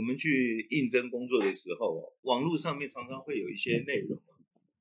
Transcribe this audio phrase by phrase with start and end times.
[0.00, 4.18] 们去应征工作的时候，网络上面常常会有一些内容。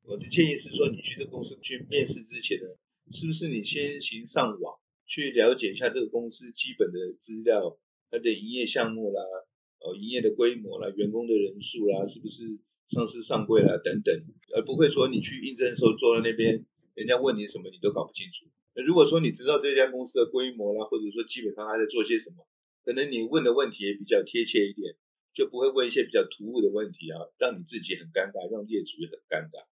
[0.06, 2.68] 我的建议是说，你去这公司去面试之前呢，
[3.12, 7.78] 是不是你先行上网去了解一下这个公司基本的资料，
[8.10, 9.22] 它的营业项目啦，
[9.80, 12.58] 呃，营业的规模啦，员工的人数啦，是不是
[12.90, 14.26] 上市上柜啦等等，
[14.56, 18.48] 而不会说你去应征的时候坐在那边，人家问你什么你都搞不清楚。
[18.76, 22.46] 那如果说你知道这家公司的规模啦，或者说基本上他在做些什么，
[22.84, 24.96] 可能你问的问题也比较贴切一点，
[25.34, 29.66] 就不会问一些比较突兀的问题啊，让你自己很尴尬，让业主也很尴尬。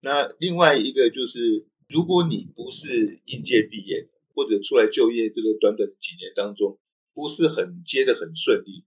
[0.00, 6.78] 那另外一个就是，如果你不是应届毕业，或者出来就业这个短短几年当中，
[7.12, 8.84] 不是很接的很顺利，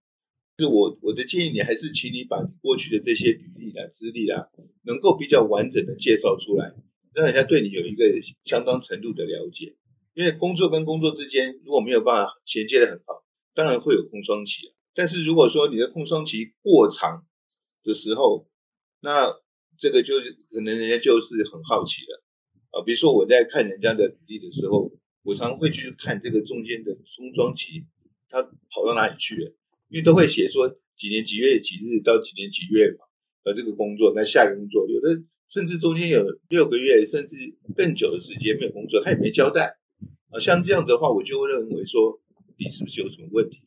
[0.58, 4.50] 是我我的建议，你还是请你把你过去的这些履历啦、资历啦，
[4.82, 6.74] 能够比较完整的介绍出来，
[7.14, 8.06] 让人家对你有一个
[8.44, 9.76] 相当程度的了解。
[10.14, 14.74] 因为工作跟工作之间如果没有办法衔接的很好，当然会有空窗期。
[14.94, 17.26] 但是如果说你的空窗期过长
[17.84, 18.48] 的时候，
[19.02, 19.34] 那
[19.80, 22.24] 这个就是可能人家就是很好奇了
[22.70, 24.92] 啊，比如说我在看人家的履历的时候，
[25.24, 27.86] 我常会去看这个中间的空窗期，
[28.30, 29.56] 他跑到哪里去了？
[29.90, 33.06] 因为都会写说几年几月几日到几年几月嘛，
[33.46, 37.36] 呃，这个工作，那下个工作，有的甚至中间有六个月甚至
[37.76, 39.78] 更久的时间没有工作，他也没交代
[40.34, 40.40] 啊。
[40.40, 42.20] 像这样子的话，我就会认为说
[42.58, 43.62] 你是不是有什么问题？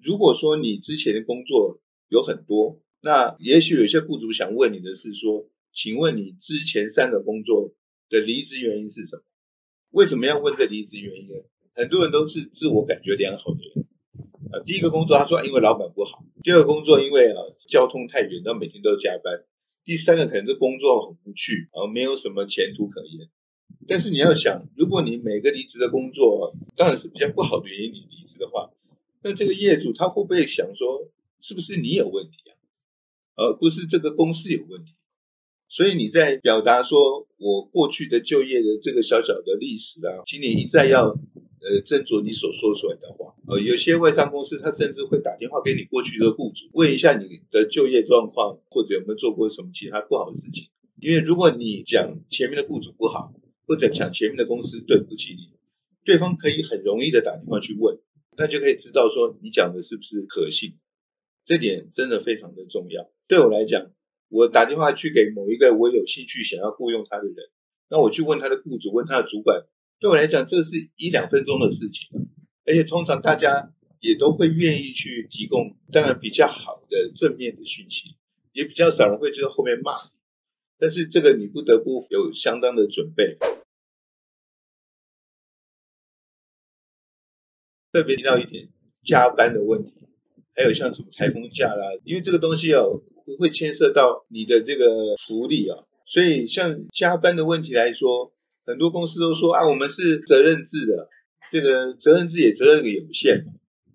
[0.00, 7.74] 如果说你之前的工作有很多，那也许有些雇主想问你的是说，请问你之前三个工作
[8.08, 9.22] 的离职原因是什么？
[9.90, 11.28] 为什么要问这离职原因？
[11.74, 13.86] 很多人都是自我感觉良好的人
[14.50, 14.62] 啊。
[14.64, 17.36] 第一个工作他说因为老板不好，第二个工作因为啊
[17.68, 19.44] 交通太远，然后每天都加班，
[19.88, 23.30] 第三个可能是工作很无趣啊，没有什么前途可言。
[23.86, 28.70] 但是你要想，如果你每个离职的工作当然是比较不好的原因你离职的话。
[29.22, 31.08] 那这个业主他会不会想说，
[31.40, 32.52] 是不是你有问题啊，
[33.36, 34.92] 而不是这个公司有问题？
[35.68, 43.34] 所以你在表达说我过去的就业的这个小小的历史啊，请你一再要呃斟酌你所说出来的话。
[43.46, 50.68] 呃，有些外商公司他甚至会打电话给你过去的雇主，问一下你的就业状况，或者有没有做过什么其他不好的事情。
[51.00, 53.32] 因为如果你讲前面的雇主不好，
[53.66, 55.52] 或者讲前面的公司对不起你，
[56.04, 57.98] 对方可以很容易的打电话去问。
[58.36, 60.76] 那就可以知道说你讲的是不是可信，
[61.44, 63.10] 这点真的非常的重要。
[63.26, 63.90] 对我来讲，
[64.28, 67.34] 我打电话去给某一个我有兴趣想要雇佣他的人，
[67.88, 69.64] 那我去问他的雇主，问他的主管，
[69.98, 72.28] 对我来讲，这是一两分钟的事情，
[72.64, 78.16] 而且通常大家也都会愿意去提供，当然比较好的正面的讯息，
[78.52, 80.10] 也比较少人会就在后面骂你，
[80.78, 83.38] 但是这个你不得不有相当的准备。
[87.90, 88.68] 特别提到一点
[89.02, 90.07] 加班的问题，
[90.58, 93.00] 还有像什么台风假啦，因为这个东西哦
[93.38, 98.32] 会牵涉到你的这个福利啊，所以像加班的问题来说，
[98.66, 101.08] 很多公司都说啊，我们是责任制的，
[101.52, 103.44] 这个责任制也责任有限，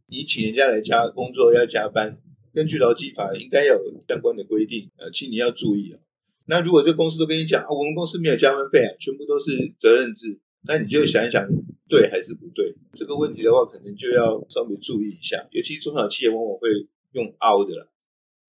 [0.07, 2.17] 你请人家来加工作要加班，
[2.53, 5.99] 根据劳基法应该要有相关的规定，呃，请你要注意啊。
[6.45, 11.47] 那如果这公司都跟你讲啊，我们公司没有加班费啊，全部都是责任制，那你就想一想，
[11.89, 12.75] 对还是不对？
[12.95, 16.69] 这个问题的话，可能就要稍微注意一下，尤其中小企业往往会
[17.11, 17.91] 用凹的了。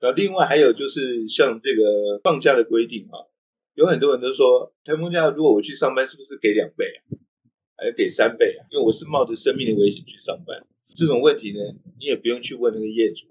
[0.00, 3.26] 那另外还有就是像这个放假的规定啊，
[3.74, 7.18] 有很多人都说台风假如果我去上班，是不是给两倍啊？
[7.76, 8.66] 还是给三倍啊？
[8.70, 10.64] 因为我是冒着生命的危险去上班。
[10.94, 11.58] 这种问题呢，
[11.98, 13.26] 你也不用去问那个业主，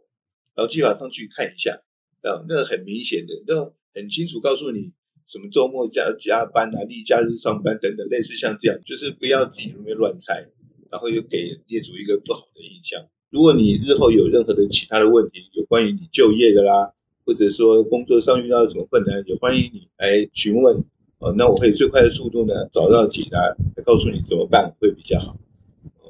[0.56, 1.82] 劳基法上去看一下
[2.22, 4.92] 啊，那个很明显的，那很清楚告诉你。
[5.28, 10.48] 什么周末加加班啊，例假日上班等等，类似像这样，就是不要自己容易乱猜，
[10.92, 13.08] 然后又给业主一个不好的印象。
[13.30, 16.94] 如果你日后有任何的其他的问题，有关于你就业的啦，
[17.26, 20.84] 或者说工作上遇到什么困难，也欢迎你来询问。
[21.20, 23.40] 哦，那我会最快的速度呢找到解答，
[23.76, 25.38] 来告诉你怎么办会比较好。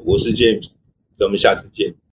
[0.04, 0.70] 我是 James，
[1.18, 1.94] 咱们下次见。